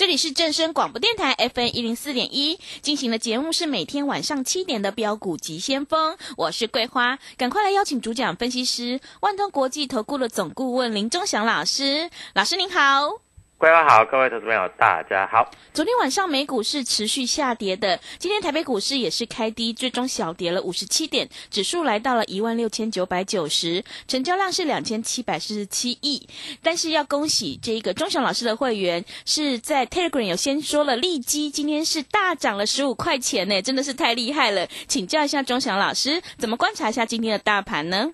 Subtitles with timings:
[0.00, 13.29] 这里是正声广播电台 FM 一零四点一进行的节目是每天晚上七点的标股及先锋，我是桂花，赶快来邀请主讲分析师万通国际投顾的总顾问林忠祥老师，老师您好。
[13.60, 15.50] 各位好，各位投资朋友，大家好。
[15.74, 26.26] 昨天晚上美股是持续下跌的，今天台北股市也是开低，最终小跌了五十七点，指数来到了一万六千九百九十，成交量是两千七百四十七亿。
[26.62, 34.66] 但是要恭喜这一个钟祥老师的会员是在 Telegram 有先说了，利基今天是大涨了十五块钱呢，真的是太厉害了。
[34.88, 38.10] 请教一下钟祥老师，怎么观察一下今天的大盘呢？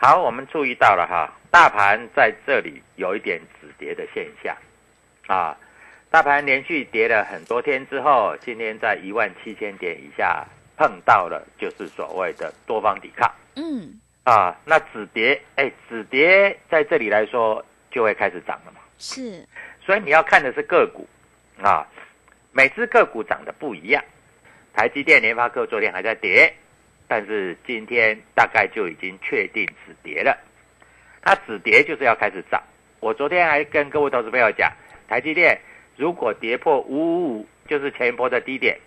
[0.00, 4.56] 好，我们注意到了哈，大盘在这里有一点止跌的现象。
[5.26, 5.56] 啊，
[6.08, 13.28] 大盘连续跌了很多天之后，今天在一万七千点以下碰到了，就是所谓的多方抵抗。
[13.56, 18.80] 嗯，啊，那止跌，哎，止跌在这里来说就会开始涨了嘛。
[18.98, 19.44] 是，
[19.84, 21.08] 所以你要看的是个股
[21.60, 21.84] 啊，
[22.52, 24.02] 每只个股涨的不一样。
[24.72, 26.54] 台积电、联发科昨天还在跌，
[27.08, 30.38] 但是今天大概就已经确定止跌了。
[31.20, 32.62] 它止跌就是要开始涨。
[33.00, 34.72] 我昨天还跟各位投资朋友讲。
[35.08, 35.58] 台积电
[35.96, 38.78] 如果跌破五五五，就是前一波的低点，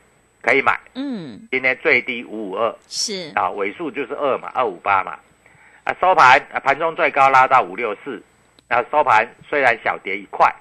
[0.42, 0.80] 可以买。
[0.96, 5.18] 嗯，今天最低五五二，是啊，尾数就是二嘛，二五八嘛。
[5.86, 8.22] 啊，收盘啊，盘中最高拉到五六四，
[8.68, 10.54] 啊，收盘虽然小跌一块，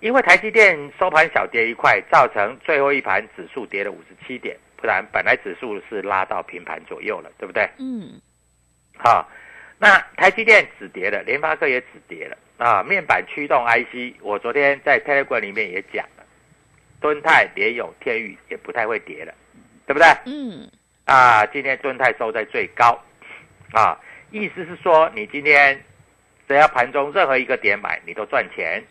[0.00, 7.68] 因为台积电收盘小跌一块，造成最后一盘指数跌了五十七点，不然本来指数是拉到平盘左右了，对不对？
[7.78, 8.20] 嗯，
[8.98, 9.26] 好，
[9.78, 12.36] 那台积电止跌了，联发科也止跌了。
[12.56, 16.24] 啊，面板驱动 IC，我昨天在 Telegram 里面也讲了，
[17.00, 19.34] 敦泰、联咏、天宇也不太会跌了，
[19.86, 20.06] 对不对？
[20.26, 20.70] 嗯。
[21.04, 22.98] 啊，今天敦泰收在最高，
[23.72, 25.78] 啊，意思是说你今天
[26.48, 28.82] 只要盘中任何一个点买，你都赚钱。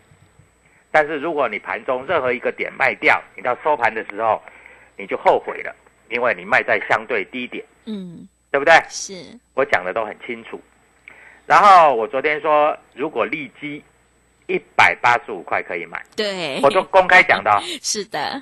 [0.91, 4.39] 但是如果你盘中任何一个点卖掉，你到收盘的时候
[4.95, 5.73] 你就后悔了，
[6.09, 8.73] 因为你卖在相对低点，嗯，对不对？
[8.89, 10.61] 是我讲的都很清楚。
[11.45, 13.83] 然后我昨天说，如果利基
[14.47, 17.51] 一百八十五块可以买，对，我都公开讲的。
[17.81, 18.41] 是的，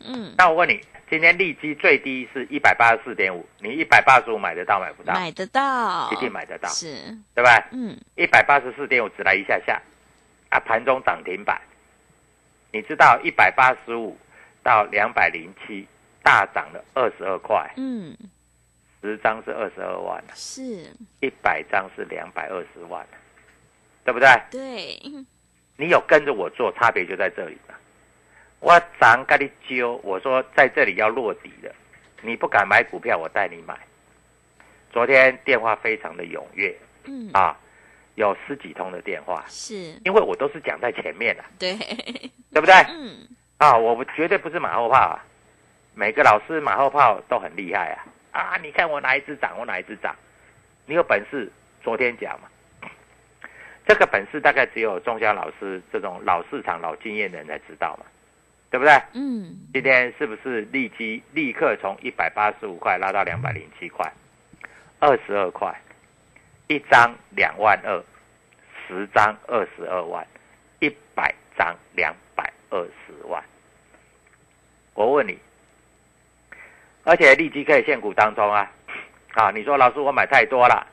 [0.00, 0.34] 嗯。
[0.36, 5.12] 那我问你，今天利基最低是一百八十四点五，你一百八十五买得到买不到？
[5.12, 7.68] 买得到，一定买得到，是，对吧？
[7.72, 7.96] 嗯。
[8.16, 9.80] 一百八十四点五只来一下下，
[10.48, 11.60] 啊，盘中涨停板，
[12.72, 14.16] 你知道一百八十五
[14.62, 15.86] 到两百零七
[16.22, 18.16] 大涨了二十二块，嗯。
[19.00, 23.06] 十张是二十二万是一百张是两百二十万
[24.04, 24.28] 对不对？
[24.50, 24.98] 对，
[25.76, 27.74] 你有跟着我做，差别就在这里了。
[28.60, 31.72] 我涨跟你揪，我说在这里要落底的，
[32.22, 33.78] 你不敢买股票，我带你买。
[34.90, 36.74] 昨天电话非常的踊跃，
[37.04, 37.56] 嗯啊，
[38.14, 39.74] 有十几通的电话，是
[40.04, 41.76] 因为我都是讲在前面的，对，
[42.50, 42.74] 对不对？
[42.88, 43.28] 嗯
[43.58, 45.24] 啊，我绝对不是马后炮啊，
[45.94, 48.06] 每个老师马后炮都很厉害啊。
[48.32, 48.58] 啊！
[48.62, 50.14] 你看我哪一只涨，我哪一只涨？
[50.86, 51.50] 你有本事
[51.82, 52.48] 昨天讲嘛？
[53.86, 58.04] 这个本事大概只有钟祥老师这种老市场、老经验的人才知道嘛，
[58.70, 58.92] 对不对？
[59.14, 64.12] 嗯，今天是不是立即立刻从一百八十五块拉到两百零七块，
[64.98, 65.74] 二十二块，
[66.66, 68.04] 一张两万二，
[68.86, 70.26] 十张二十二万，
[70.80, 73.42] 一百张两百二十万。
[74.92, 75.38] 我问你，
[77.08, 78.70] 而且立即可以现股当中啊，
[79.32, 80.86] 啊，你说老师我买太多了，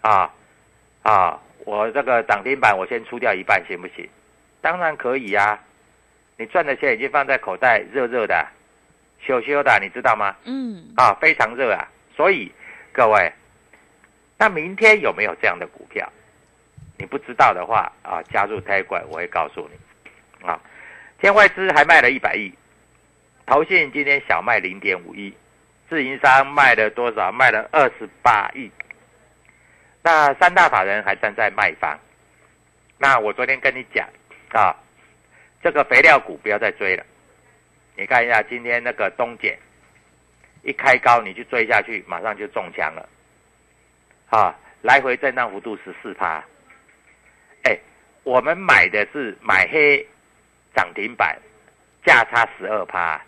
[0.00, 0.32] 啊
[1.02, 4.08] 啊，我这个涨停板我先出掉一半行不行？
[4.62, 5.60] 当然可以呀、
[6.38, 8.48] 你赚的钱已经放在口袋，热热的，
[9.20, 10.34] 羞羞的，你知道吗？
[10.44, 11.86] 嗯，啊，非常热啊！
[12.16, 12.50] 所以
[12.90, 13.30] 各位，
[14.38, 16.10] 那明天有没有这样的股票？
[16.96, 20.46] 你不知道的话啊，加入泰管我会告诉你。
[20.46, 20.58] 啊，
[21.20, 22.50] 天外资还卖了一百亿，
[23.44, 25.34] 投信今天小卖零点五亿，
[25.92, 27.30] 自营商卖了多少？
[27.30, 28.72] 卖了二十八亿。
[30.02, 31.98] 那三大法人还站在卖方。
[32.96, 34.08] 那我昨天跟你讲
[34.54, 34.74] 啊，
[35.62, 37.04] 这个肥料股不要再追了。
[37.94, 39.54] 你看一下今天那个东碱，
[40.62, 43.06] 一开高你去追下去，马上就中枪了。
[44.30, 46.42] 啊，来回震荡幅度十四趴。
[47.64, 47.78] 哎，
[48.24, 50.08] 我们买的是买黑
[50.74, 51.38] 涨停板，
[52.02, 53.22] 价差十二趴。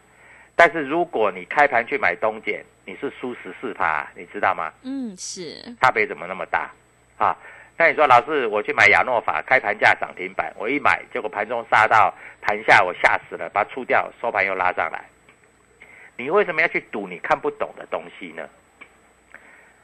[0.56, 4.72] 但是如果你开盘去买东碱，你是输十四趴，你知道吗？
[4.82, 6.70] 嗯，是，差别怎么那么大
[7.18, 7.36] 啊？
[7.76, 15.04] 那你说老师，我去买亚诺法，开盘价涨停板，我一买，结果盘中杀到盘下，我吓死了，把它出掉，收盘又拉上来。
[16.16, 18.48] 你为什么要去赌你看不懂的东西呢？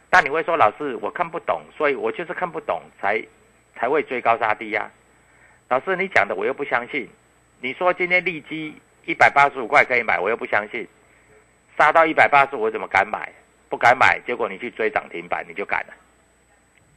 [0.08, 3.20] 那你会说，老师，我看不懂，所以我就是看不懂，才
[3.74, 4.88] 才会追高杀低呀、
[5.68, 7.08] 老师，你讲的我又不相信。
[7.60, 8.74] 你说今天利基
[9.06, 10.86] 一百八十五块可以买，我又不相信。
[11.78, 13.32] 杀到一百八十，我怎么敢买？
[13.68, 15.94] 不敢买，结果你去追涨停板，你就敢了。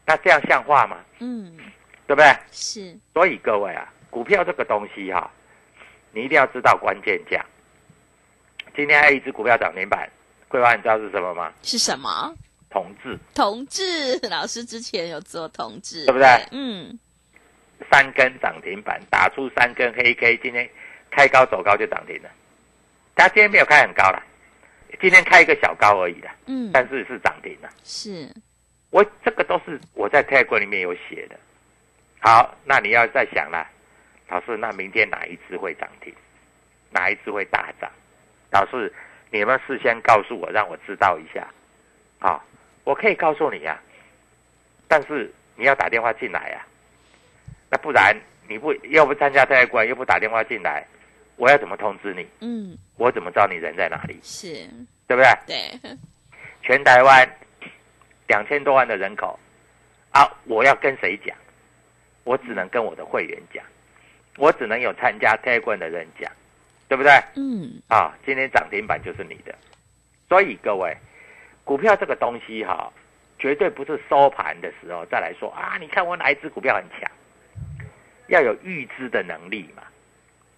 [0.05, 0.97] 那这样像话吗？
[1.19, 1.55] 嗯，
[2.05, 2.35] 对不对？
[2.51, 5.31] 是，所以各位啊，股票这个东西哈、
[6.11, 7.45] 你一定要知道关键价。
[8.75, 10.09] 今天还有一只股票涨停板，
[10.47, 11.53] 桂花，你知道是什么吗？
[11.61, 12.35] 是什么？
[12.69, 16.99] 同志同志，老师之前有做同志，对不对嗯，
[17.91, 20.67] 三根涨停板，打出三根黑 K，今天
[21.15, 22.29] 开高走高就涨停了。
[23.15, 24.21] 它今天没有开很高了，
[24.99, 27.69] 今天开一个小高而已的，嗯，但是是涨停了。
[27.83, 28.27] 是，
[28.89, 31.35] 我这个都是我在泰国里面有写的。
[32.19, 33.67] 好，那你要再想了，
[34.29, 36.13] 老师，那明天哪一只会涨停？
[36.89, 37.91] 哪一只会大涨？
[38.49, 38.91] 老师，
[39.29, 41.47] 你们事先告诉我，让我知道一下。
[42.19, 42.43] 啊，
[42.83, 43.79] 我可以告诉你呀、
[44.87, 46.65] 但是你要打电话进来呀、
[47.69, 48.15] 那不然
[48.47, 50.85] 你不要不参加泰国又不打电话进来，
[51.35, 52.27] 我要怎么通知你？
[52.41, 54.19] 嗯，我怎么知道你人在哪里？
[54.23, 54.67] 是，
[55.07, 55.29] 对不对？
[55.47, 55.97] 对，
[56.61, 57.27] 全台湾
[58.27, 59.37] 两千多万的人口
[60.11, 61.35] 啊，我要跟谁讲？
[62.23, 63.61] 我只能跟我的会员讲，
[64.37, 66.31] 我只能有参加 a g 的人讲，
[66.87, 67.11] 对不对？
[67.35, 69.53] 嗯，啊，今天涨停板就是你的，
[70.29, 70.95] 所以各位，
[71.65, 72.89] 股票这个东西哈、
[73.37, 77.11] 绝对不是收盘的时候再来说啊，你看我哪一只股票很强，
[78.27, 79.83] 要有预知的能力嘛，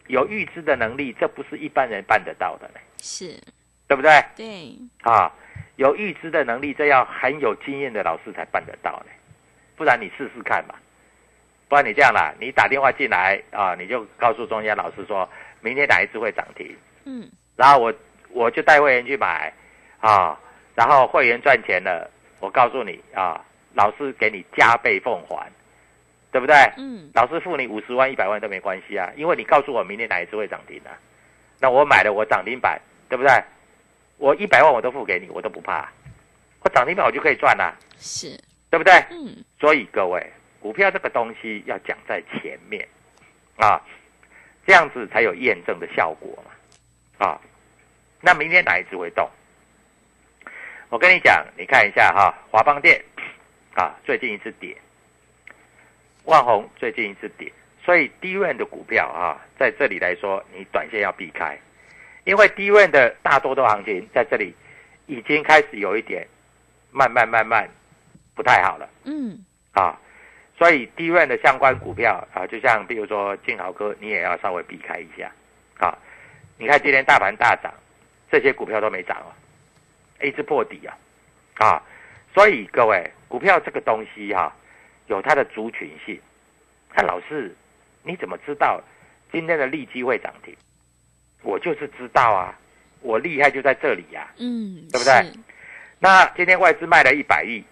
[0.08, 3.40] 有预知的能力，这不是一般人办得到的呢，是，
[3.88, 4.24] 对不对？
[4.36, 5.32] 对，啊，
[5.78, 9.12] 有预知的能力，这要很有经验的老师才办得到呢。
[9.76, 10.80] 不然你试试看吧。
[11.68, 15.28] 不然你这样啦，你打电话进来啊，你就告诉中间老师说，
[15.62, 17.94] 明天哪一只会涨停，嗯，然后我
[18.30, 19.52] 我就带会员去买
[20.00, 20.40] 啊，
[20.76, 22.08] 然后会员赚钱了，
[22.40, 23.44] 我告诉你啊，
[23.74, 25.52] 老师给你加倍奉还，
[26.36, 26.54] 对不对？
[26.76, 30.92] 嗯，老师付你五十万、一百万都没关系啊，因为你告诉我明天哪一只会涨停啊，
[31.62, 33.32] 那我买了我涨停板，对不对？
[34.18, 35.90] 我一百万我都付给你，我都不怕，
[36.60, 38.38] 我涨停板我就可以赚啦、是，
[38.70, 38.94] 对不对？
[39.12, 40.30] 嗯，所以各位，
[40.60, 42.86] 股票这个东西要讲在前面
[43.56, 43.82] 啊，
[44.68, 47.40] 这样子才有验证的效果嘛啊。
[48.20, 49.26] 那明天哪一只会动？
[50.90, 53.02] 我跟你讲，你看一下哈，华邦电
[53.74, 54.76] 啊，最近一次跌，
[56.26, 57.52] 万红最近一次跌，
[57.84, 61.58] 所以低润的股票啊，在这里来说，你短线要避开，
[62.24, 64.54] 因为低润的大多头行情在这里
[65.06, 66.28] 已经开始有一点
[66.92, 67.70] 慢慢慢慢
[68.34, 68.90] 不太好了。
[69.04, 69.38] 嗯，
[69.74, 70.00] 啊，
[70.58, 75.32] 所以低润的相关股票啊，就像比如说金豪哥，你也要稍微避开一下
[75.78, 75.96] 啊。
[76.58, 77.72] 你看今天大盘大涨，
[78.32, 79.30] 这些股票都没涨哦，
[80.26, 80.98] 一直破底啊
[81.58, 81.84] 啊。
[82.34, 84.54] 所以各位，股票这个东西哈、
[85.08, 86.20] 有它的族群性。
[86.96, 87.56] 那老师，
[88.04, 88.82] 你怎么知道
[89.32, 90.56] 今天的利基会涨停？
[91.42, 92.58] 我就是知道啊，
[93.02, 95.32] 我厉害就在这里呀、嗯，对不对？
[96.00, 97.64] 那今天外资卖了一百亿，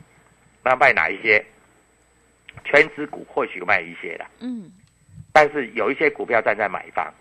[0.63, 1.43] 那卖哪一些？
[2.65, 4.71] 全指股或许卖一些啦，嗯，
[5.33, 7.11] 但是有一些股票站在买方。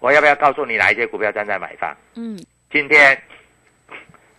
[0.00, 1.94] 我要不要告诉你哪一些股票站在买方？
[2.14, 2.36] 嗯，
[2.70, 3.22] 今天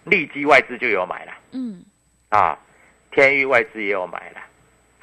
[0.03, 1.83] 利基外资就有买了嗯，
[2.29, 2.57] 啊，
[3.11, 4.41] 天域外资也有买了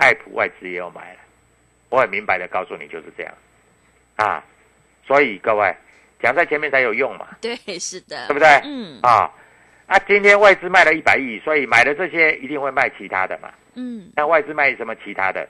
[0.02, 1.20] 爱普外资也有买了，
[1.88, 3.32] 我很明白的告诉你就是这样，
[4.16, 4.42] 啊，
[5.06, 5.72] 所以各位
[6.20, 8.48] 讲在前面才有用嘛， 对，是的，对不对？
[8.64, 9.30] 嗯啊，
[9.86, 13.48] 啊，今天外资卖了一百亿，所以买的这些一定会卖其他的嘛。
[13.74, 15.48] 嗯，那外资卖什么其他的？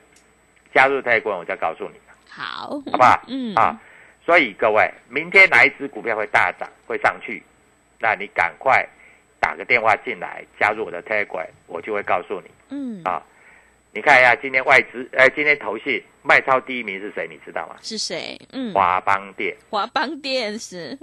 [0.74, 3.22] 加入泰国，我再告诉你，好，好不好？
[3.28, 3.80] 嗯啊，
[4.24, 7.42] 所以各位，明天哪一只股票会大涨，会上去？
[7.98, 8.86] 那你赶快
[9.40, 13.22] 打个电话进来加入我的 Telegram，我就会告诉你嗯，啊。
[13.94, 17.28] 你看一下今天外资，呃，今天投信卖超第一名是谁？
[17.30, 17.76] 你知道吗？
[17.82, 18.40] 是谁？
[18.52, 19.54] 嗯，华邦店。
[19.68, 20.98] 华邦电是，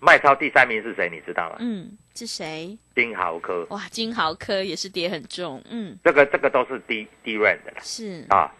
[0.00, 1.08] 卖超第三名是谁？
[1.08, 1.56] 你知道吗？
[1.60, 2.76] 嗯，是谁？
[2.96, 3.64] 金豪科。
[3.70, 8.52] 哇，金豪科也是跌很重，嗯，这个这个都是低低润的啦是，啊。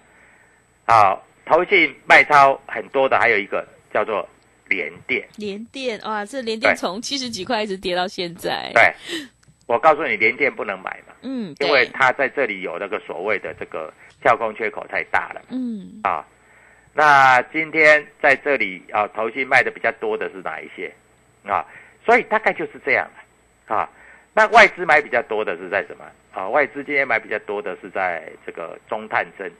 [0.86, 4.28] 好，投信卖超很多的，还有一个叫做
[4.68, 5.26] 联电。
[5.36, 8.94] 联电，哇，这联电对从七十几块一直跌到现在，对，
[9.66, 16.24] 我告诉你，联电不能买嘛，嗯，因为它在这里有那个所谓的这个跳空缺口太大了嗯，啊。
[16.92, 20.92] 那今天在这里啊，投信卖的比较多的是哪一些
[21.44, 21.64] 啊？
[22.04, 23.10] 所以大概就是这样
[23.66, 23.88] 啊。
[24.32, 26.48] 那外资买比较多的是在什么啊？
[26.48, 29.50] 外资今天买比较多的是在这个中探针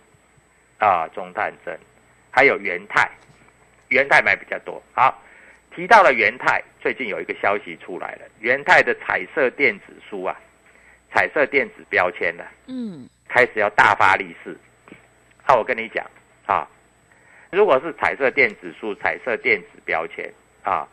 [0.79, 1.79] 啊，中探针，
[2.31, 3.11] 还有元泰，
[3.89, 4.83] 元泰买比较多。
[4.93, 5.21] 好，
[5.75, 10.39] 提到了元泰，最近有一个消息出来了，元泰的彩色电子书啊，
[11.11, 14.55] 彩色电子标签呢、嗯，开始要大发利市。
[15.49, 16.05] 那我跟你讲
[16.45, 16.69] 啊，
[17.51, 20.31] 如果是彩色电子书、彩色电子标签
[20.63, 20.87] 啊，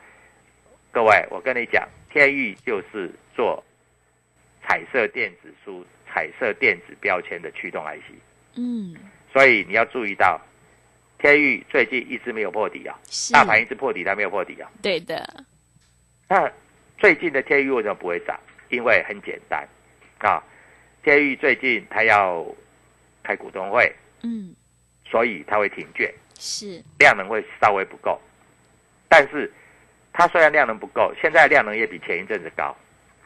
[0.93, 3.61] 各位，我跟你讲，天域就是做
[4.65, 8.13] 彩色电子书、彩色电子标签的驱动 IC，
[8.55, 8.95] 嗯，
[9.33, 10.39] 所以你要注意到，
[11.19, 14.71] 天域最近一直没有破底啊，是，大盘一直破底，它没有破底啊。
[14.81, 15.27] 对的，
[16.31, 16.49] 那
[16.97, 18.39] 最近的天域为什么不会涨？
[18.69, 19.67] 因为很简单
[20.19, 20.41] 啊，
[21.03, 22.45] 天域最近它要
[23.21, 24.55] 开股东会，嗯，
[25.03, 26.09] 所以它会停券，
[26.39, 28.17] 是，量能会稍微不够。
[29.09, 29.51] 但是
[30.13, 32.73] 它虽然量能不够，现在量能也比前一阵子高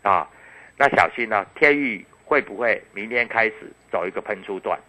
[0.02, 0.28] 啊。
[0.76, 4.80] 那小心呢、天域会不会明天开始走一个喷出段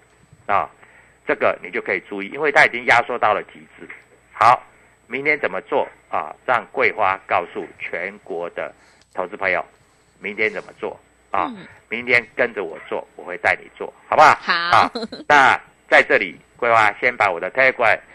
[0.46, 0.70] 啊？
[1.26, 3.86] 这个你就可以注意，因为它已经压缩到了极致。
[4.32, 4.62] 好，
[5.06, 6.34] 明天怎么做啊？
[6.46, 8.72] 让桂花告诉全国的
[9.14, 9.64] 投资朋友，
[10.20, 10.98] 明天怎么做
[11.30, 11.46] 啊？
[11.56, 14.34] 嗯明天跟着我做，我会带你做，好不好？
[14.40, 14.90] 好啊，
[15.28, 15.56] 那
[15.88, 17.48] 在这里，桂花先把我的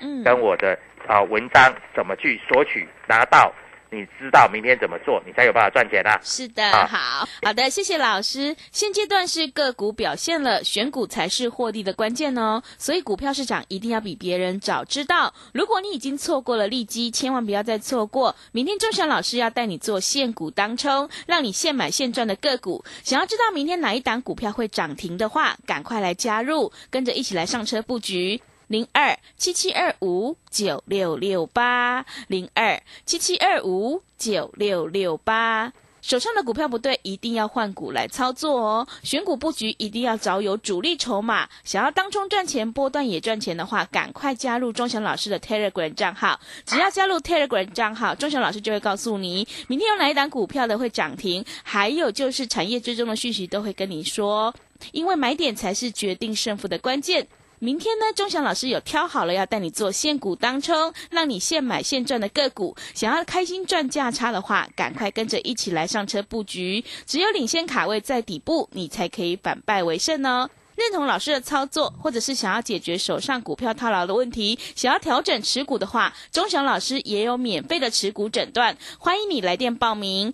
[0.02, 3.50] 嗯，跟我的啊文章怎么去索取拿到，
[3.94, 6.18] 你知道明天怎么做，你才有办法赚钱啊。
[6.24, 8.56] 是的，啊好好的，谢谢老师。
[8.72, 12.64] 现阶段是个股表现了，选股才是获利的关键哦。
[12.78, 15.34] 所以股票市场一定要比别人早知道。
[15.54, 18.34] 如果你已经错过了利基，千万不要再错过。
[18.54, 22.86] 明天钟祥老师要带你做现股当冲，让你现买现赚的个股。
[23.04, 28.42] 想要知道明天哪一档股票会涨停的话，赶快来加入，跟着一起来上车布局。
[28.72, 35.74] 零二七七二五九六六八零二七七二五九六六八。
[36.02, 38.88] 手上的股票不对，一定要换股来操作哦。
[39.04, 46.40] 选股布局一定要找有主力筹码，想要当冲赚钱、波段也赚钱的话，赶快加入钟祥老师的 Telegram 账号。
[46.66, 54.56] 只要加入 Telegram 账号，钟祥老师就会告诉你明天有哪一档股票的会涨停，还有就是产业追踪的讯息都会跟你说。
[54.94, 57.28] 因为买点才是决定胜负的关键。
[57.64, 62.76] 明天呢，钟祥老师有挑好了要带你做现股当冲，让你现买现赚的个股。
[62.96, 66.84] 想要开心赚价差的话，赶快跟着一起来上车布局。
[67.06, 70.50] 只有领先卡位在底部，你才可以反败为胜哦。
[70.76, 80.34] 认同老师的操作，或者是想要解决手上股票套牢的问题，想要调整持股的话，钟祥老师也有免费的持股诊断，欢迎你来电报名。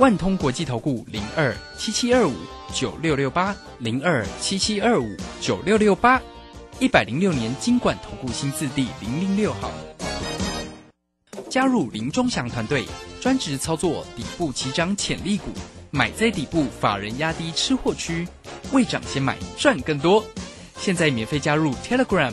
[0.00, 2.32] 万通国际投顾零二七七二五
[2.72, 6.18] 九六六八零二七七二五九六六八，
[6.78, 9.70] 一百零六年经管投顾新字第零零六号。
[11.50, 12.86] 加入林中祥团队，
[13.20, 15.50] 专职操作底部起涨潜力股，
[15.90, 18.26] 买在底部，法人压低吃货区，
[18.72, 20.24] 未涨先买赚更多。
[20.78, 22.32] 现在免费加入 Telegram，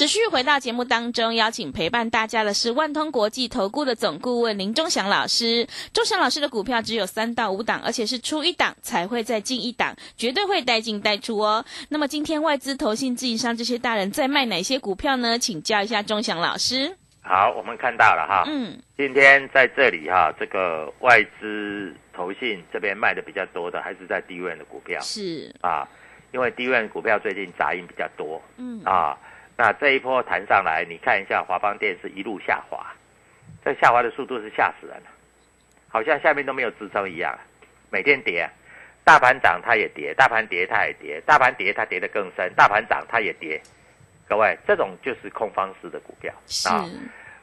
[0.00, 5.68] 持续回到节目当中，邀请陪伴大家的是万通国际投顾的总顾问林忠祥老师。
[5.92, 11.62] 忠祥老师的股票只有三到五档，而且是出一档才会再进一档，绝对会带进带出哦。
[11.90, 15.38] 那么今天外资、投信、自营商这些大人在卖哪些股票呢？
[15.38, 16.96] 请教一下忠祥老师。
[17.20, 25.86] 好，我们看到了哈，嗯，今天在这里哈，这个外资、投信这边卖的比较多的，还是在低位的股票是，啊，
[26.32, 29.14] 因为低位股票最近杂音比较多嗯，啊。
[29.60, 32.86] 那这一波弹上来，你看一下华邦电是一路下滑，
[33.62, 35.10] 这下滑的速度是吓死人了，
[35.86, 37.38] 好像下面都没有支撑一样，
[37.90, 38.48] 每天跌，
[39.04, 43.60] 大盘涨它也跌，大盘跌它也跌，大盘跌它跌得更深，大盘涨它也跌。
[44.26, 46.88] 各位，这种就是空方式的股票是，啊。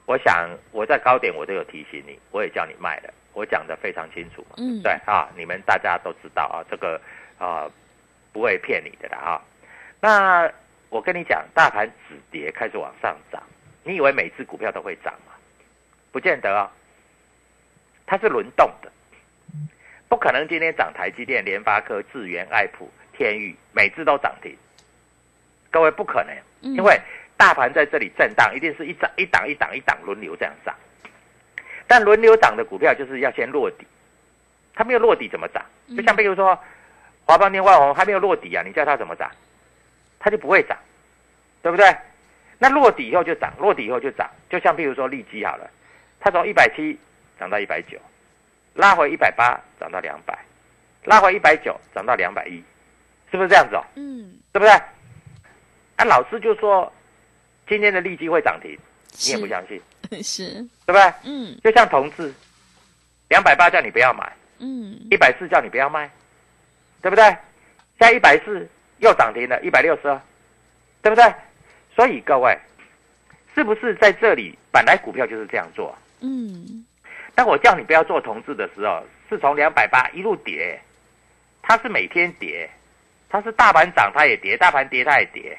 [0.07, 4.55] 我想我在高点我都有提醒你，我也叫你卖了，我讲的非常清楚嘛。
[4.57, 6.99] 嗯，对啊，你们大家都知道啊，这个
[7.37, 7.69] 啊
[8.33, 9.41] 不会骗你的啦啊。
[10.01, 10.51] 那
[10.89, 13.41] 我跟你讲，大盘止跌开始往上涨，
[13.83, 15.33] 你以为每只股票都会涨吗？
[16.11, 16.71] 不见得啊，
[18.05, 18.91] 它是轮动的，
[20.07, 24.55] 不可能今天涨台积电、联发科、智源、爱普、天宇，每只都涨停。
[25.69, 26.99] 各位不可能，嗯因为
[27.35, 30.73] 大盘在这里震荡，一定是一涨一档一档一档轮流这样涨。
[31.85, 33.85] 但轮流涨的股票就是要先落底，
[34.73, 35.63] 它没有落底怎么涨？
[35.95, 36.57] 就像比如说
[37.25, 39.29] 华邦电、万宏还没有落底啊，你叫它怎么涨？
[40.19, 40.77] 它就不会涨，
[41.61, 41.95] 对不对？
[42.59, 44.29] 那落底以后就涨，落底以后就涨。
[44.49, 45.69] 就像譬如说利基好了，
[46.19, 46.97] 它从一百七
[47.39, 47.99] 涨到一百九，
[48.73, 50.37] 拉回一百八涨到两百，
[51.03, 52.63] 拉回一百九涨到两百一，
[53.29, 53.83] 是不是这样子哦？
[53.95, 54.71] 嗯，对不对？
[55.97, 56.91] 啊，老师就说
[57.67, 58.71] 今天的利基会涨停，
[59.25, 59.79] 你也不相信，
[60.23, 60.53] 是，
[60.85, 61.13] 对不对？
[61.25, 62.33] 嗯就像同志，
[63.29, 66.09] 两百八叫你不要买，嗯，一百四叫你不要卖，
[67.01, 67.23] 对不对？
[67.23, 68.67] 现在一百四
[68.99, 70.19] 又涨停了，一百六十二，
[71.01, 71.33] 对不对？
[71.95, 72.57] 所以各位，
[73.55, 75.95] 是不是在这里本来股票就是这样做？
[76.21, 76.85] 嗯，
[77.35, 80.79] 当我叫你不要做同志的时候，是从两百八一路跌，
[81.61, 82.69] 它是每天跌，
[83.29, 85.57] 它是大盘涨它也跌，大盘跌它也跌，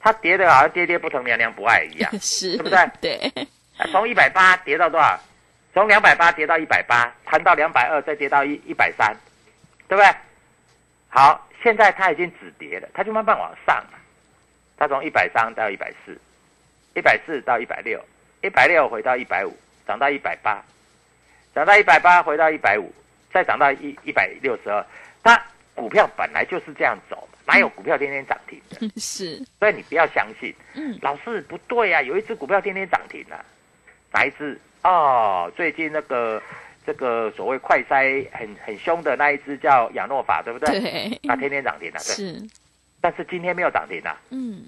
[0.00, 3.46] 它跌的好像跌跌不疼娘娘不爱一样， 是，对不对对，
[3.78, 5.18] 啊从一百八跌到多少？
[5.74, 9.16] 从两百八跌到一百八，弹到两百二，再跌到一一百三，
[9.88, 10.14] 对不对？
[11.08, 13.98] 好，现在它已经止跌了，它就慢慢往上了。
[14.76, 16.18] 它从一百三到一百四，
[16.94, 18.02] 一百四到一百六，
[18.42, 20.62] 一百六回到一百五，涨到一百八，
[21.54, 22.92] 涨到一百八回到一百五，
[23.32, 24.84] 再涨到一一百六十二。
[25.22, 25.40] 它
[25.74, 29.00] 股票本来就是这样走，哪有股票天天涨停的？
[29.00, 30.52] 是，所以你不要相信。
[30.74, 33.38] 嗯，老师不对啊，有一只股票天天涨停啊，
[34.12, 34.60] 哪一只？
[34.82, 36.42] 哦，最近那个
[36.84, 40.80] 这个所谓快筛很很凶的那一只叫亚诺法，对不对？
[40.80, 42.14] 对，那天天涨停啊，对。
[42.14, 42.48] 是，
[43.00, 44.20] 但是今天没有涨停啊。
[44.30, 44.64] 嗯，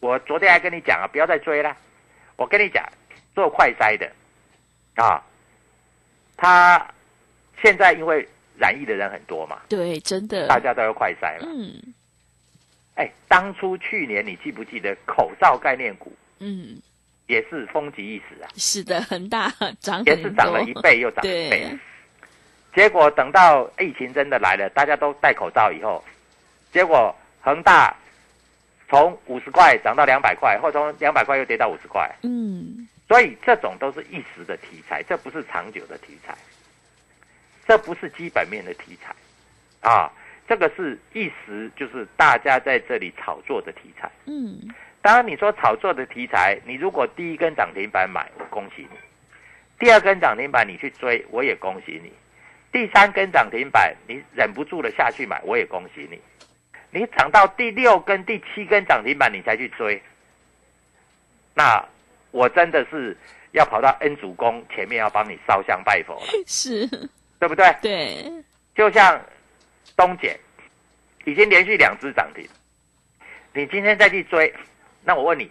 [0.00, 1.76] 我昨天还跟你讲啊，不要再追了。
[2.36, 2.84] 我跟你讲，
[3.34, 4.10] 做快筛的
[4.96, 5.22] 啊，
[6.36, 6.86] 他
[7.62, 11.46] 现在因为染疫的人很多嘛，对，真的，大家都要快筛了。
[11.46, 11.94] 嗯
[12.94, 16.76] 哎，当初去年你记不记得口罩概念股嗯，
[17.28, 18.48] 也是风极一时啊？
[18.56, 21.48] 是的，恒大， 涨也，是涨了一倍又涨一倍。
[21.50, 21.78] 对，
[22.74, 26.02] 结果等到疫情真的来了，大家都戴口罩以后，
[26.72, 27.94] 结果恒大
[28.88, 36.36] 从五十块涨到两百块，或从两百块又跌到五十块，嗯，所以这种都是一时的题材，这不是长久的题材，
[37.66, 39.14] 这不是基本面的题材。
[39.80, 40.10] 啊，
[40.48, 44.10] 这个是一时就是大家在这里炒作的题材。
[44.24, 44.58] 嗯，
[45.00, 48.96] 当然，你说炒作的题材，你如果第一根涨停板买，我恭喜你；
[49.78, 52.10] 第二根涨停板你去追，我也恭喜你；
[52.72, 56.20] 第三根涨停板你忍不住了下去买，我也恭喜你。
[56.90, 60.02] 你涨到第六根、第七根涨停板你才去追，
[61.54, 61.84] 那
[62.30, 63.16] 我真的是
[63.52, 66.86] 要跑到恩主公前面要帮你烧香拜佛了， 是，
[67.38, 67.74] 对不对？
[67.82, 68.32] 对，
[68.74, 69.20] 就像
[69.96, 70.34] 东碱
[71.24, 72.46] 已经连续两只涨停，
[73.52, 74.52] 你今天再去追，
[75.08, 75.50] 那我问你，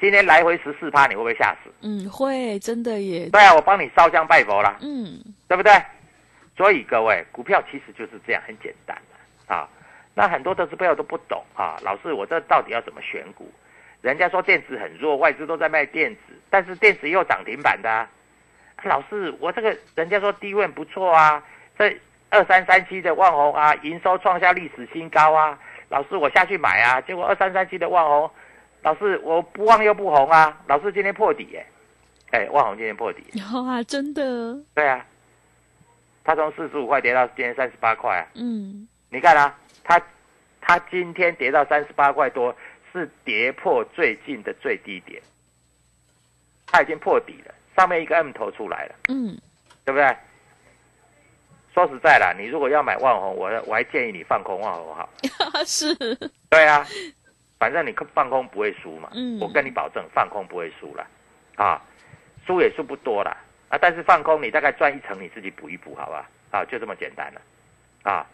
[0.00, 1.70] 今天来回十四趴，你会不会吓死？
[1.82, 5.70] 嗯，会，真的耶，对啊，我帮你烧香拜佛啦，嗯，对不对？
[6.56, 9.68] 所以各位，股票其实就是这样，很简单的啊。
[10.14, 13.52] 那很多投资朋友都不懂啊，老师，我这到底要怎么选股？
[14.00, 18.08] 人家说电子很弱，外资都在卖电子，但是电子也有涨停板的啊。
[18.84, 21.44] 老师，我这个人家说低位不错啊，
[21.78, 21.94] 这
[22.30, 25.58] 二三三七的万红啊，营收创下历史新高啊。
[25.90, 28.30] 老师，我下去买啊，结果二三三七的万红，
[28.84, 30.62] 老师我不旺又不红啊。
[30.68, 31.66] 老师今天破底耶、
[32.30, 35.04] 哎，万红今天破底，有啊，真的，对啊，
[36.22, 40.00] 他从四十五块跌到今天三十八块啊，嗯，你看啊，他
[40.60, 42.54] 他今天跌到三十八块多，
[42.92, 45.20] 是跌破最近的最低点，
[46.66, 49.36] 他已经破底了，上面一个 M 头出来了，嗯，
[49.84, 50.16] 对不对？
[51.72, 55.08] 说实在啦，你如果要买万红，我我还建议你放空万红好。
[55.66, 55.92] 是，
[56.48, 56.86] 对啊，
[57.64, 61.06] 反正你放空不会输嘛，嗯我跟你保证放空不会输了，
[61.56, 61.80] 啊，
[62.46, 63.34] 输也输不多了，
[63.70, 66.28] 啊，但是放空你大概赚一成，你自己补一补，好吧？
[66.50, 67.40] 啊，就这么简单了，
[68.02, 68.26] 啊，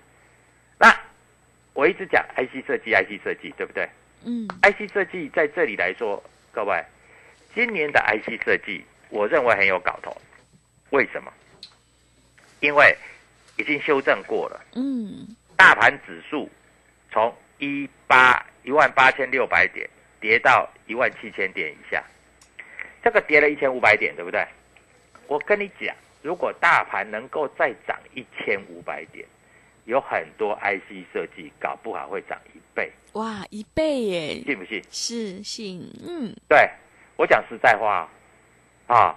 [0.81, 0.93] 那
[1.75, 3.89] 我一直讲 IC 设计，IC 设计，对不对
[4.25, 6.85] 嗯，？IC 设计在这里来说，各位，
[7.55, 10.11] 今年的 IC 设计，我认为很有搞头，
[10.91, 11.33] 为什么？
[12.59, 12.97] 因为
[13.59, 14.61] 已经修正过了。
[14.75, 15.25] 嗯，
[15.57, 16.51] 大盘指数
[17.13, 22.03] 从一八一万八千六百点跌到一万七千点以下，
[23.05, 24.45] 这个跌了一千五百点，对不对？
[25.29, 29.25] 我跟你讲，如果大盘能够再涨一千五百点，
[29.85, 34.83] 有很多 IC 设计搞不好会涨一倍，哇，一倍耶，信不信？
[34.91, 36.69] 是信，嗯，对
[37.17, 38.09] 我讲实在话
[38.87, 39.15] 啊，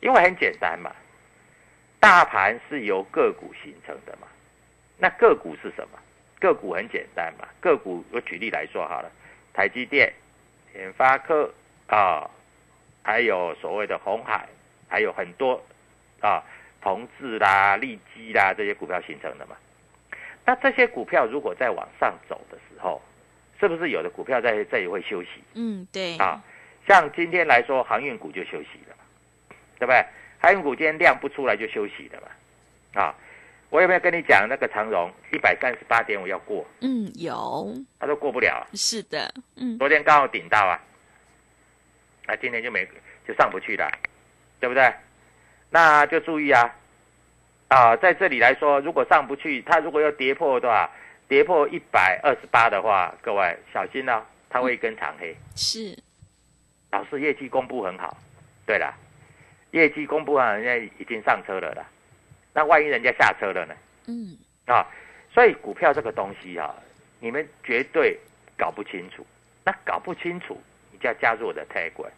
[0.00, 0.94] 因为很简单嘛，
[1.98, 4.28] 大盘是由个股形成的嘛。
[4.96, 5.98] 那个股是什么？
[6.40, 9.10] 个股很简单嘛，个股我举例来说好了，
[9.52, 10.12] 台积电、
[10.72, 11.52] 联发科
[11.86, 12.28] 啊，
[13.02, 14.46] 还有所谓的红海，
[14.88, 15.62] 还有很多
[16.20, 16.42] 啊，
[16.80, 19.56] 同志啦、利基啦这些股票形成的嘛。
[20.44, 23.00] 那这些股票如果在往上走的时候，
[23.58, 25.42] 是不是有的股票在这里会休息？
[25.54, 26.42] 嗯，对，啊，
[26.86, 30.04] 像今天来说，航运股就休息了嘛，对不对？
[30.38, 33.14] 航运股今天量不出来就休息了嘛，啊，
[33.74, 38.54] 我有没有跟你讲那个长荣一百三十八点五要过，嗯，有，他说过不了。
[38.54, 40.80] 啊，是的，嗯，昨天刚好顶到啊，
[42.24, 42.88] 那今天就没
[43.26, 43.90] 就上不去了，
[44.60, 44.94] 对不对？
[45.70, 46.72] 那就注意啊，
[47.66, 50.88] 啊，在这里来说，如果上不去，它如果要跌破的话，
[51.26, 55.36] 跌破一百二十八的话，各位小心哦，它会一根长黑。
[55.56, 55.98] 是，
[56.92, 58.16] 老师业绩公布很好，
[58.64, 58.94] 对了，
[59.72, 61.84] 业绩公布啊，人家已经上车了啦。
[62.54, 63.74] 那万一人家下车了呢？
[64.06, 64.86] 嗯，啊，
[65.32, 66.74] 所以股票这个东西啊，
[67.20, 68.18] 你们绝对
[68.56, 69.26] 搞不清楚。
[69.64, 70.62] 那搞不清楚，
[70.92, 72.10] 你就要加入我的 Telegram。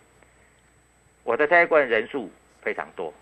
[1.25, 3.13] 我的 Telegram 人数非常多，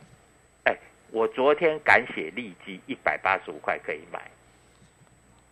[0.64, 0.77] 哎，
[1.11, 4.31] 我昨天敢写利基一百八十五块可以买，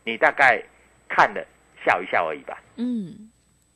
[0.05, 0.62] 你大概
[1.09, 1.46] 看了
[1.85, 2.62] 笑一笑而已吧。
[2.77, 3.31] 嗯，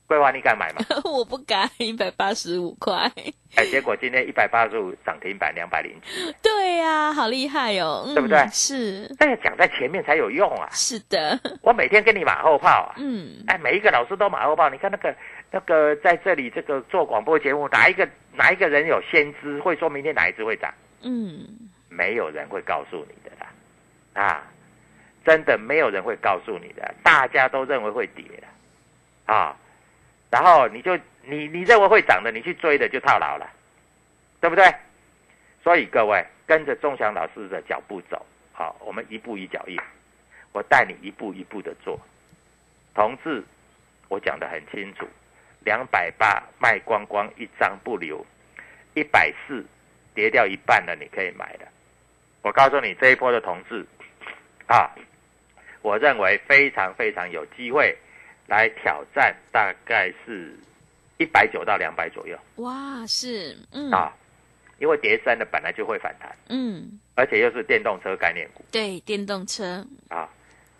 [0.07, 0.79] 桂花，你敢买吗？
[1.03, 3.11] 我不敢，一百八十五块，
[3.55, 8.47] 哎，结果今天一百八十五涨停板两百零七，对呀、好厉害哦，嗯对不对？
[8.49, 10.69] 是，但要讲在前面才有用啊！
[10.71, 14.69] 是的，我每天跟你马后炮啊，嗯，哎，每一个老师都马后炮。
[14.69, 15.13] 你看那个
[15.51, 20.73] 那个在这里这个做广播节目，哪一个哪一个人有先知，会说明天哪一只会涨？
[21.01, 21.45] 嗯，
[21.89, 24.43] 没有人会告诉你的啦，啊，
[25.25, 29.55] 真的没有人会告诉你的，大家都认为会跌的，啊，
[30.29, 33.49] 然后你就你你认为会涨的，你去追的就套牢了，
[34.41, 34.65] 对不对？
[35.63, 39.77] 所以各位跟着钟祥老师的脚步走，好，我们一步一脚印，
[40.53, 41.99] 我带你一步一步的做。
[42.93, 43.43] 同志，
[44.07, 45.07] 我讲的很清楚，
[45.65, 48.25] 两百八卖光光，一张不留，
[48.93, 49.65] 一百四
[50.15, 51.67] 跌掉一半了，你可以买的。
[52.41, 53.85] 我告诉你，这一波的同志
[54.67, 54.89] 啊，
[55.81, 57.95] 我认为非常非常有机会
[58.47, 60.57] 来挑战，大概是
[61.17, 64.11] 一百九到两百左右哇，是，嗯，啊，
[64.79, 70.29] 因为叠山的本来就会反弹，嗯，而且又是电动车概念股对，电动车，啊。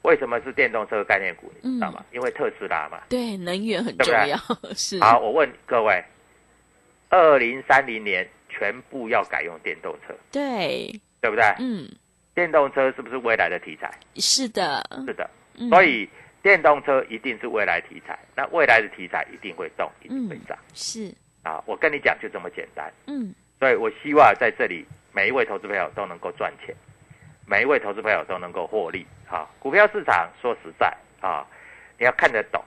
[0.04, 1.52] 为什么是电动车概念股？
[1.62, 2.06] 你知道嗯吗？
[2.14, 3.02] 因为特斯拉嘛。
[3.10, 4.38] 对，能源很重要，
[4.74, 6.02] 是，好，我问各位，
[7.10, 11.44] 二零三零年全部要改用电动车，对，对不对？
[11.60, 11.90] 嗯，
[12.34, 13.92] 电动车是不是未来的题材？
[14.16, 16.08] 是的，是的，嗯所以
[16.48, 18.18] 电动车一定是未来题材。
[18.34, 21.62] 那未来的题材一定会动，一定会涨、是，啊！
[21.66, 22.90] 我跟你讲，就这么简单。
[23.08, 26.74] 嗯，所以我希望在这里每一位投资朋友都能够赚钱，
[27.46, 29.06] 每一位投资朋友都能够获利。
[29.30, 31.46] 啊，股票市场说实在啊，
[32.00, 32.64] 你要看得懂，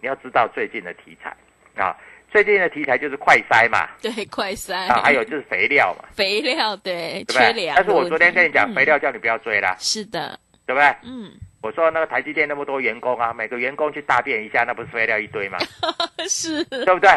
[0.00, 1.36] 你要知道最近的题材
[1.74, 1.96] 啊。
[2.30, 7.24] 最近的题材就是快筛嘛，对，快筛啊，还有就是肥料嘛，肥料，对？
[7.28, 10.96] 缺粮，但是我昨天跟你讲，嗯肥料叫你不要追啦，是的，对不对？
[11.04, 11.32] 嗯，
[11.64, 15.56] 我说那个台积电那么多员工啊，每个员工去大便一下，那不是肥料一堆吗？
[16.28, 17.08] 是，对不对？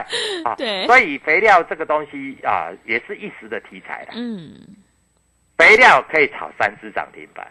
[0.46, 4.14] 啊，对所以肥料这个东西啊，也是一时的题材了。
[4.14, 4.58] 嗯，
[5.58, 7.46] 肥料可以炒三只涨停板，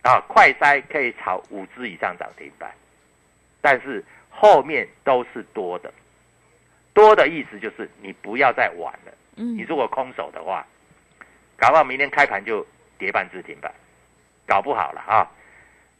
[0.00, 2.72] 啊，快筛可以炒五只以上涨停板，
[3.60, 5.92] 但是后面都是多的。
[6.94, 10.66] 多的意思就是你不要再玩了，嗯你如果空手的话，
[11.58, 12.66] 搞不好明天开盘就
[12.98, 13.70] 跌半只停板，
[14.46, 15.30] 搞不好了啊。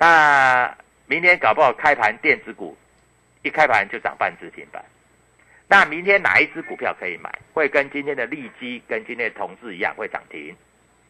[0.01, 2.75] 那明天搞不好开盘电子股
[3.43, 4.83] 一开盘就涨半只停板。
[5.69, 7.31] 那明天哪一只股票可以买？
[7.53, 10.57] 会跟今天的利基、跟今天的同志一样会涨停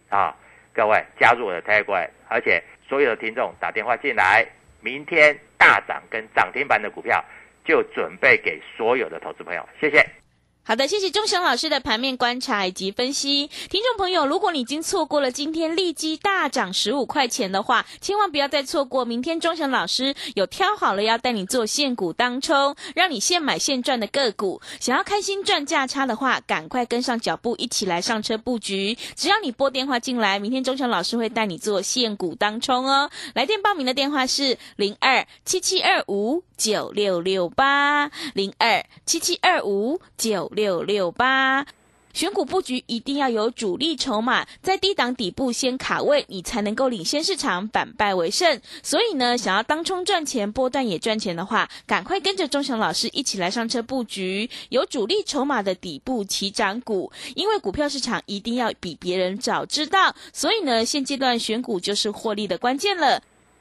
[0.08, 0.36] 啊！
[0.72, 4.44] 各位加入我的 Telegram，而且所有的听众打电话进来，
[4.80, 7.24] 明天大涨跟涨停板的股票
[7.64, 10.19] 就准备给所有的投资朋友，谢谢。
[10.62, 13.50] 好的，谢谢钟祥老师的盘面观察以及分析。
[13.70, 19.04] 听众朋友，如果你已经错过了今天利基大涨十五块钱的话，千万不要再错过。
[19.04, 24.60] 明天钟祥老师有挑好了要带你做现股当冲，让你现买现赚的个股。
[24.78, 28.96] 想要开心赚价差的话，赶快跟上脚步，一起来上车布局。
[29.16, 33.10] 只要你拨电话进来，明天钟祥老师会带你做现股当冲哦。
[33.34, 41.66] 来电报名的电话是零二七七二五九六六八零二七七二五九六六八。
[42.12, 48.60] 选股布局一定要有主力筹码，在低档底部先卡位，你才能够领先市场，反败为胜。
[48.82, 57.12] 所以呢，想要当冲赚钱、波段也赚钱的话，赶快跟着钟祥老师一起来上车布局有主力筹码的底部起涨股。
[57.36, 63.22] 因为股票市场一定要比别人早知道，所以呢，现阶段选股就是获利的关键了。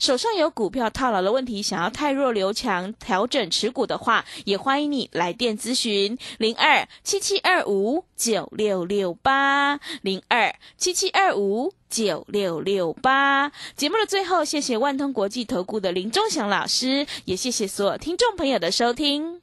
[0.00, 13.52] 手上有股票套牢的问题，想要太弱留强、调整持股的话，也欢迎你来电咨询零二七七二五九六六八零二七七二五九六六八。
[13.76, 19.42] 节目的最后，谢谢万通国际投顾的林忠祥老师，也谢谢所有听众朋友的收听。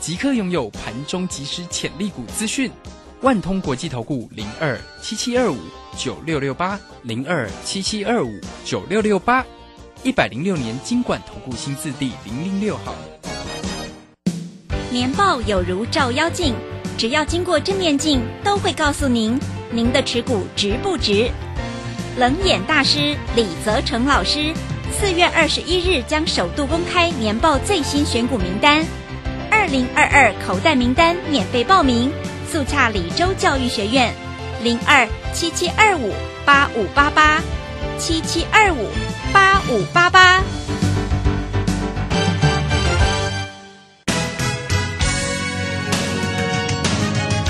[0.00, 2.70] 即刻拥有盘中即时潜力股资讯。
[3.22, 5.56] 万通国际投顾零二七七二五
[5.96, 9.44] 九六六八零二七七二五九六六八，
[10.02, 12.94] 一百零六年经管投顾新字第零零六号。
[14.90, 16.54] 年报有如照妖镜，
[16.98, 19.40] 只要经过正面镜，都会告诉您
[19.72, 21.30] 您的持股值不值。
[22.18, 24.52] 冷眼大师李泽成老师
[24.92, 28.84] 四月二十一日将首度公开年报最新选股名单，
[29.58, 32.12] 二零二二口袋名单免费报名，
[32.46, 34.14] 速洽李州教育学院
[34.62, 36.12] 零二七七二五
[36.44, 37.40] 八五八八
[37.98, 38.86] 七七二五
[39.32, 40.42] 八五八八。